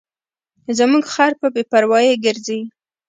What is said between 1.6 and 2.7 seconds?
پروایۍ ګرځي.